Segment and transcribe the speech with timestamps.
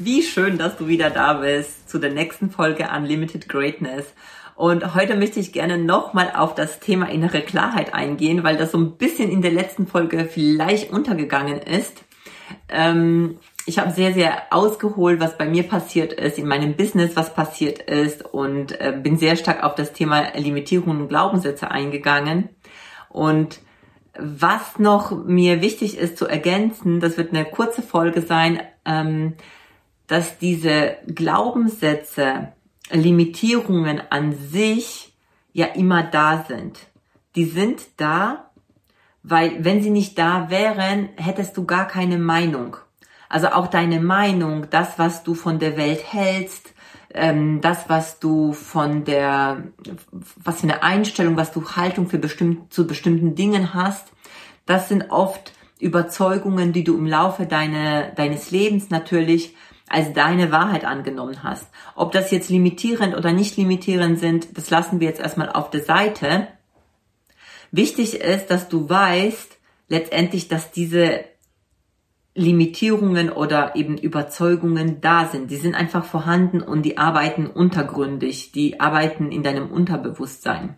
[0.00, 4.06] Wie schön, dass du wieder da bist zu der nächsten Folge Unlimited Greatness.
[4.54, 8.78] Und heute möchte ich gerne nochmal auf das Thema innere Klarheit eingehen, weil das so
[8.78, 12.04] ein bisschen in der letzten Folge vielleicht untergegangen ist.
[12.68, 17.34] Ähm, ich habe sehr, sehr ausgeholt, was bei mir passiert ist, in meinem Business, was
[17.34, 22.50] passiert ist und äh, bin sehr stark auf das Thema Limitierungen und Glaubenssätze eingegangen.
[23.08, 23.58] Und
[24.16, 29.34] was noch mir wichtig ist zu ergänzen, das wird eine kurze Folge sein, ähm,
[30.08, 32.52] dass diese Glaubenssätze,
[32.90, 35.14] Limitierungen an sich
[35.52, 36.78] ja immer da sind.
[37.36, 38.50] Die sind da,
[39.22, 42.78] weil wenn sie nicht da wären, hättest du gar keine Meinung.
[43.28, 46.72] Also auch deine Meinung, das, was du von der Welt hältst,
[47.12, 49.64] ähm, das, was du von der,
[50.36, 54.08] was für eine Einstellung, was du Haltung für bestimmt, zu bestimmten Dingen hast,
[54.64, 59.54] das sind oft Überzeugungen, die du im Laufe deine, deines Lebens natürlich
[59.90, 61.68] als deine Wahrheit angenommen hast.
[61.94, 65.82] Ob das jetzt limitierend oder nicht limitierend sind, das lassen wir jetzt erstmal auf der
[65.82, 66.48] Seite.
[67.70, 71.24] Wichtig ist, dass du weißt, letztendlich, dass diese
[72.38, 75.50] Limitierungen oder eben Überzeugungen da sind.
[75.50, 80.76] Die sind einfach vorhanden und die arbeiten untergründig, die arbeiten in deinem Unterbewusstsein.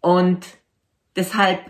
[0.00, 0.44] Und
[1.14, 1.60] deshalb,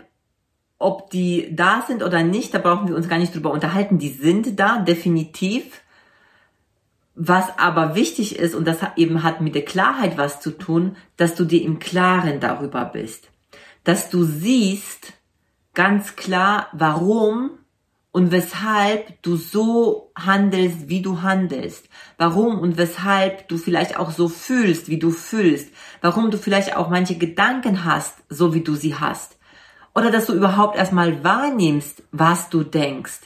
[0.79, 3.99] ob die da sind oder nicht, da brauchen wir uns gar nicht drüber unterhalten.
[3.99, 5.82] Die sind da, definitiv.
[7.15, 11.35] Was aber wichtig ist, und das eben hat mit der Klarheit was zu tun, dass
[11.35, 13.29] du dir im Klaren darüber bist.
[13.83, 15.13] Dass du siehst
[15.73, 17.51] ganz klar, warum
[18.11, 21.89] und weshalb du so handelst, wie du handelst.
[22.17, 25.73] Warum und weshalb du vielleicht auch so fühlst, wie du fühlst.
[26.01, 29.37] Warum du vielleicht auch manche Gedanken hast, so wie du sie hast.
[29.95, 33.21] Oder dass du überhaupt erstmal wahrnimmst, was du denkst.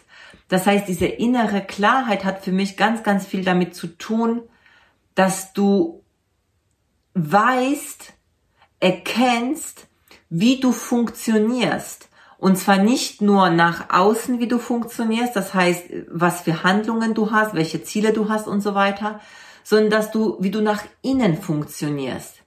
[0.48, 4.44] Das heißt, diese innere Klarheit hat für mich ganz, ganz viel damit zu tun,
[5.16, 6.04] dass du
[7.14, 8.14] weißt,
[8.80, 9.88] erkennst,
[10.30, 12.10] wie du funktionierst.
[12.38, 17.32] Und zwar nicht nur nach außen, wie du funktionierst, das heißt, was für Handlungen du
[17.32, 19.20] hast, welche Ziele du hast und so weiter,
[19.64, 22.44] sondern dass du, wie du nach innen funktionierst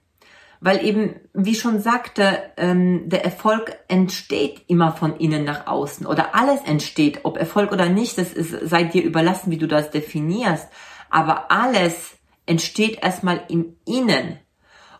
[0.61, 6.35] weil eben, wie schon sagte, ähm, der Erfolg entsteht immer von innen nach außen oder
[6.35, 10.67] alles entsteht, ob Erfolg oder nicht, das ist, sei dir überlassen, wie du das definierst,
[11.09, 14.37] aber alles entsteht erstmal im Innen.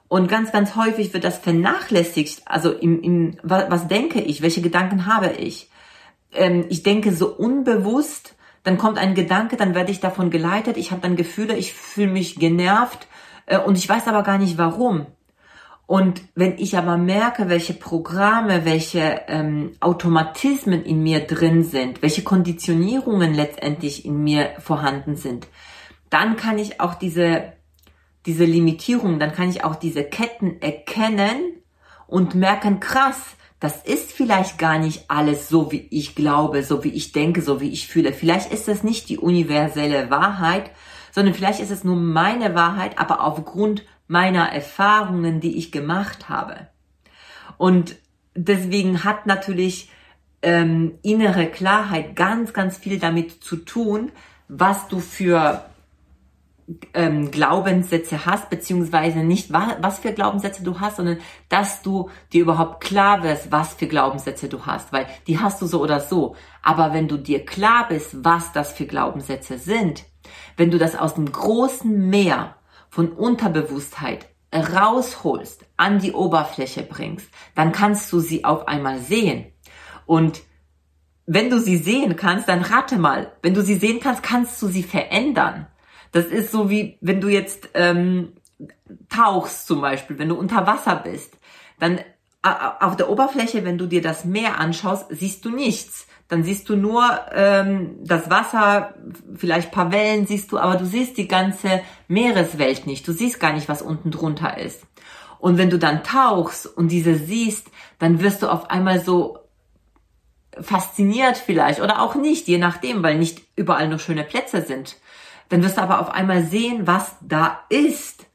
[0.07, 2.41] Und ganz, ganz häufig wird das vernachlässigt.
[2.45, 4.41] Also im, im, was, was denke ich?
[4.41, 5.69] Welche Gedanken habe ich?
[6.33, 10.91] Ähm, ich denke so unbewusst, dann kommt ein Gedanke, dann werde ich davon geleitet, ich
[10.91, 13.07] habe dann Gefühle, ich fühle mich genervt
[13.45, 15.05] äh, und ich weiß aber gar nicht warum.
[15.91, 22.23] Und wenn ich aber merke, welche Programme, welche ähm, Automatismen in mir drin sind, welche
[22.23, 25.49] Konditionierungen letztendlich in mir vorhanden sind,
[26.09, 27.51] dann kann ich auch diese,
[28.25, 31.57] diese Limitierungen, dann kann ich auch diese Ketten erkennen
[32.07, 36.93] und merken, krass, das ist vielleicht gar nicht alles so, wie ich glaube, so wie
[36.93, 38.13] ich denke, so wie ich fühle.
[38.13, 40.71] Vielleicht ist das nicht die universelle Wahrheit,
[41.11, 46.67] sondern vielleicht ist es nur meine Wahrheit, aber aufgrund meiner Erfahrungen, die ich gemacht habe.
[47.57, 47.95] Und
[48.35, 49.89] deswegen hat natürlich
[50.41, 54.11] ähm, innere Klarheit ganz, ganz viel damit zu tun,
[54.49, 55.63] was du für
[56.93, 62.41] ähm, Glaubenssätze hast, beziehungsweise nicht was, was für Glaubenssätze du hast, sondern dass du dir
[62.41, 66.35] überhaupt klar wirst, was für Glaubenssätze du hast, weil die hast du so oder so.
[66.61, 70.03] Aber wenn du dir klar bist, was das für Glaubenssätze sind,
[70.57, 72.55] wenn du das aus dem großen Meer
[72.91, 79.45] von Unterbewusstheit rausholst, an die Oberfläche bringst, dann kannst du sie auf einmal sehen.
[80.05, 80.41] Und
[81.25, 84.67] wenn du sie sehen kannst, dann rate mal, wenn du sie sehen kannst, kannst du
[84.67, 85.67] sie verändern.
[86.11, 88.33] Das ist so wie, wenn du jetzt ähm,
[89.07, 91.37] tauchst zum Beispiel, wenn du unter Wasser bist,
[91.79, 92.01] dann
[92.43, 96.77] auf der Oberfläche, wenn du dir das Meer anschaust, siehst du nichts dann siehst du
[96.77, 97.03] nur
[97.33, 98.93] ähm, das Wasser,
[99.35, 103.05] vielleicht paar Wellen siehst du, aber du siehst die ganze Meereswelt nicht.
[103.05, 104.81] Du siehst gar nicht, was unten drunter ist.
[105.39, 107.67] Und wenn du dann tauchst und diese siehst,
[107.99, 109.39] dann wirst du auf einmal so
[110.57, 114.95] fasziniert vielleicht oder auch nicht, je nachdem, weil nicht überall nur schöne Plätze sind.
[115.49, 118.25] Dann wirst du aber auf einmal sehen, was da ist.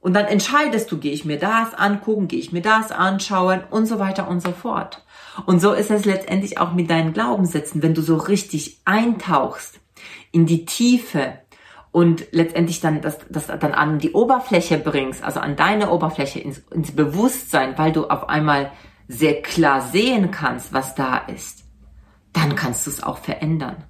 [0.00, 3.86] Und dann entscheidest du, gehe ich mir das angucken, gehe ich mir das anschauen und
[3.86, 5.04] so weiter und so fort.
[5.44, 9.78] Und so ist es letztendlich auch mit deinen Glaubenssätzen, wenn du so richtig eintauchst
[10.32, 11.34] in die Tiefe
[11.92, 16.58] und letztendlich dann das, das dann an die Oberfläche bringst, also an deine Oberfläche ins,
[16.70, 18.72] ins Bewusstsein, weil du auf einmal
[19.08, 21.64] sehr klar sehen kannst, was da ist,
[22.32, 23.84] dann kannst du es auch verändern.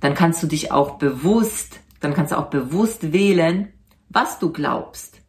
[0.00, 3.72] Dann kannst du dich auch bewusst, dann kannst du auch bewusst wählen,
[4.10, 5.22] was du glaubst.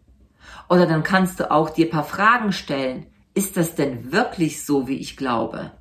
[0.70, 3.08] Oder dann kannst du auch dir paar Fragen stellen.
[3.34, 5.72] Ist das denn wirklich so, wie ich glaube?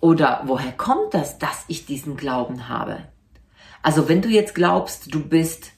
[0.00, 2.98] Oder woher kommt das, dass ich diesen Glauben habe?
[3.82, 5.72] Also wenn du jetzt glaubst, du bist,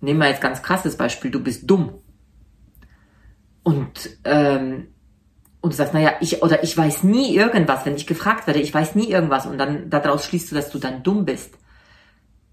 [0.00, 1.94] nehmen wir jetzt ganz krasses Beispiel, du bist dumm.
[3.62, 4.88] Und, ähm,
[5.60, 8.72] und du sagst, naja, ich, oder ich weiß nie irgendwas, wenn ich gefragt werde, ich
[8.72, 11.58] weiß nie irgendwas und dann daraus schließt du, dass du dann dumm bist,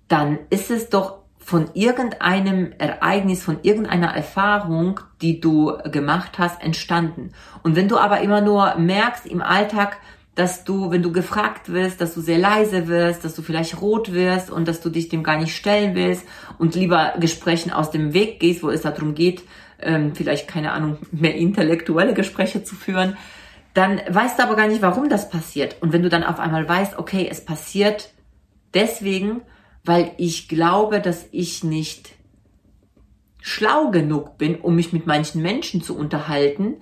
[0.08, 7.32] dann ist es doch von irgendeinem Ereignis, von irgendeiner Erfahrung, die du gemacht hast, entstanden.
[7.64, 9.96] Und wenn du aber immer nur merkst im Alltag,
[10.36, 14.14] dass du, wenn du gefragt wirst, dass du sehr leise wirst, dass du vielleicht rot
[14.14, 16.26] wirst und dass du dich dem gar nicht stellen willst
[16.58, 19.44] und lieber Gesprächen aus dem Weg gehst, wo es darum geht,
[19.80, 23.16] ähm, vielleicht keine Ahnung, mehr intellektuelle Gespräche zu führen,
[23.74, 25.78] dann weißt du aber gar nicht, warum das passiert.
[25.80, 28.10] Und wenn du dann auf einmal weißt, okay, es passiert
[28.74, 29.44] deswegen,
[29.88, 32.12] weil ich glaube, dass ich nicht
[33.42, 36.76] schlau genug bin, um mich mit manchen Menschen zu unterhalten,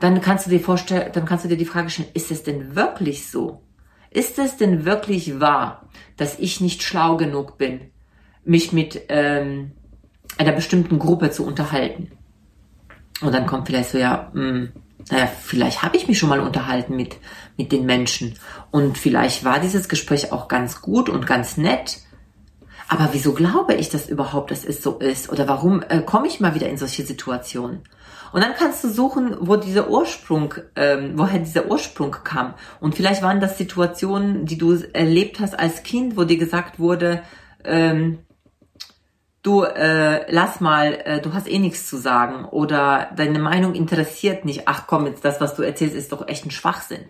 [0.00, 2.74] dann kannst du dir vorstellen, dann kannst du dir die Frage stellen, ist es denn
[2.74, 3.62] wirklich so?
[4.10, 7.92] Ist es denn wirklich wahr, dass ich nicht schlau genug bin,
[8.44, 9.72] mich mit ähm,
[10.36, 12.10] einer bestimmten Gruppe zu unterhalten?
[13.20, 14.72] Und dann kommt vielleicht so, ja, mh, hm,
[15.10, 17.16] naja, vielleicht habe ich mich schon mal unterhalten mit,
[17.56, 18.34] mit den Menschen.
[18.70, 21.98] Und vielleicht war dieses Gespräch auch ganz gut und ganz nett.
[22.90, 25.30] Aber wieso glaube ich das überhaupt, dass es so ist?
[25.30, 27.82] Oder warum äh, komme ich mal wieder in solche Situationen?
[28.32, 32.54] Und dann kannst du suchen, wo dieser Ursprung, ähm, woher dieser Ursprung kam.
[32.80, 37.22] Und vielleicht waren das Situationen, die du erlebt hast als Kind, wo dir gesagt wurde,
[37.62, 38.18] ähm,
[39.44, 44.44] du äh, lass mal, äh, du hast eh nichts zu sagen oder deine Meinung interessiert
[44.44, 44.62] nicht.
[44.66, 47.04] Ach komm, jetzt das, was du erzählst, ist doch echt ein Schwachsinn.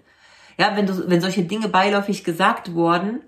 [0.58, 3.22] Ja, wenn du, wenn solche Dinge beiläufig gesagt wurden,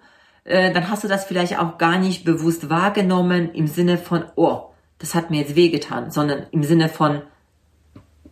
[0.44, 4.70] äh, dann hast du das vielleicht auch gar nicht bewusst wahrgenommen im Sinne von, oh,
[4.98, 7.22] das hat mir jetzt wehgetan, sondern im Sinne von,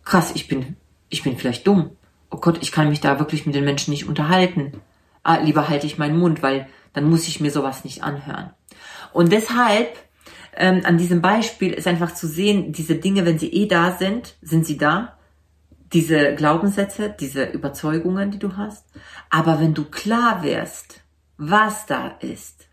[0.03, 0.77] krass, ich bin,
[1.09, 1.91] ich bin vielleicht dumm.
[2.29, 4.81] Oh Gott, ich kann mich da wirklich mit den Menschen nicht unterhalten.
[5.23, 8.51] Ah, lieber halte ich meinen Mund, weil dann muss ich mir sowas nicht anhören.
[9.13, 9.97] Und deshalb,
[10.55, 14.35] ähm, an diesem Beispiel ist einfach zu sehen, diese Dinge, wenn sie eh da sind,
[14.41, 15.17] sind sie da.
[15.93, 18.85] Diese Glaubenssätze, diese Überzeugungen, die du hast.
[19.29, 21.01] Aber wenn du klar wärst,
[21.43, 22.67] was da ist,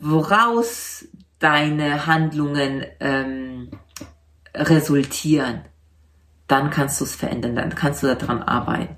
[0.00, 1.06] woraus
[1.38, 3.70] deine Handlungen ähm,
[4.52, 5.60] resultieren,
[6.48, 8.96] dann kannst du es verändern, dann kannst du daran arbeiten.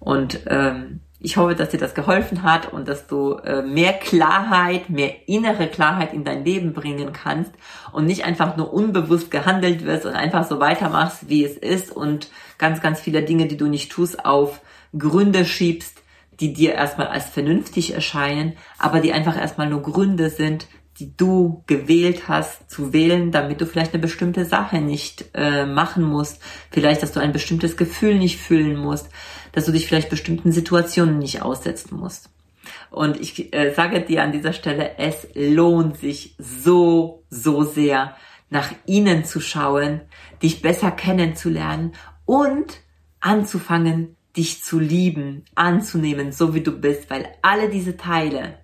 [0.00, 4.90] Und ähm, ich hoffe, dass dir das geholfen hat und dass du äh, mehr Klarheit,
[4.90, 7.52] mehr innere Klarheit in dein Leben bringen kannst
[7.90, 12.30] und nicht einfach nur unbewusst gehandelt wirst und einfach so weitermachst, wie es ist und
[12.58, 14.60] ganz, ganz viele Dinge, die du nicht tust, auf
[14.92, 16.03] Gründe schiebst,
[16.40, 20.66] die dir erstmal als vernünftig erscheinen, aber die einfach erstmal nur Gründe sind,
[20.98, 26.04] die du gewählt hast zu wählen, damit du vielleicht eine bestimmte Sache nicht äh, machen
[26.04, 29.08] musst, vielleicht, dass du ein bestimmtes Gefühl nicht fühlen musst,
[29.52, 32.30] dass du dich vielleicht bestimmten Situationen nicht aussetzen musst.
[32.90, 38.14] Und ich äh, sage dir an dieser Stelle, es lohnt sich so, so sehr,
[38.50, 40.02] nach ihnen zu schauen,
[40.42, 41.92] dich besser kennenzulernen
[42.24, 42.80] und
[43.18, 48.58] anzufangen, dich zu lieben, anzunehmen, so wie du bist, weil alle diese Teile,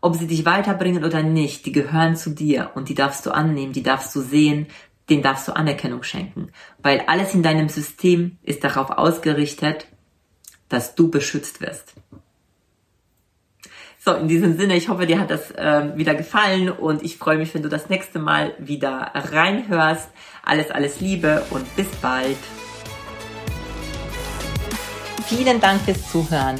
[0.00, 3.72] ob sie dich weiterbringen oder nicht, die gehören zu dir und die darfst du annehmen,
[3.72, 4.66] die darfst du sehen,
[5.10, 6.50] den darfst du Anerkennung schenken,
[6.82, 9.86] weil alles in deinem System ist darauf ausgerichtet,
[10.68, 11.94] dass du beschützt wirst.
[14.04, 17.38] So, in diesem Sinne, ich hoffe, dir hat das äh, wieder gefallen und ich freue
[17.38, 20.08] mich, wenn du das nächste Mal wieder reinhörst.
[20.44, 22.38] Alles, alles Liebe und bis bald.
[25.26, 26.56] Vielen Dank fürs Zuhören.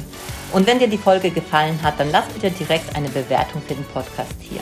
[0.51, 3.85] Und wenn dir die Folge gefallen hat, dann lass bitte direkt eine Bewertung für den
[3.85, 4.61] Podcast hier.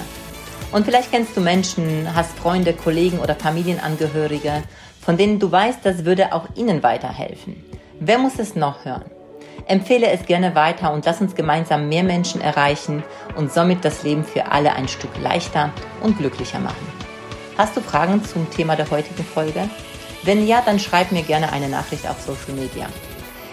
[0.72, 4.64] Und vielleicht kennst du Menschen, hast Freunde, Kollegen oder Familienangehörige,
[5.02, 7.64] von denen du weißt, das würde auch ihnen weiterhelfen.
[8.00, 9.06] Wer muss es noch hören?
[9.68, 13.04] Empfehle es gerne weiter und lass uns gemeinsam mehr Menschen erreichen
[13.36, 16.88] und somit das Leben für alle ein Stück leichter und glücklicher machen.
[17.58, 19.70] Hast du Fragen zum Thema der heutigen Folge?
[20.24, 22.88] Wenn ja, dann schreib mir gerne eine Nachricht auf Social Media.